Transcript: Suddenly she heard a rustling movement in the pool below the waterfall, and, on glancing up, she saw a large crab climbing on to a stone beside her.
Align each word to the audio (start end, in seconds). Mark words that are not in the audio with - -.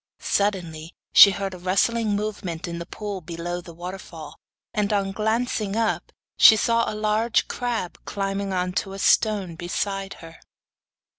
Suddenly 0.17 0.95
she 1.13 1.29
heard 1.29 1.53
a 1.53 1.59
rustling 1.59 2.15
movement 2.15 2.67
in 2.67 2.79
the 2.79 2.87
pool 2.87 3.21
below 3.21 3.61
the 3.61 3.71
waterfall, 3.75 4.39
and, 4.73 4.91
on 4.91 5.11
glancing 5.11 5.75
up, 5.75 6.11
she 6.37 6.55
saw 6.55 6.91
a 6.91 6.95
large 6.97 7.47
crab 7.47 7.99
climbing 8.03 8.51
on 8.51 8.73
to 8.81 8.93
a 8.93 8.97
stone 8.97 9.55
beside 9.55 10.15
her. 10.15 10.39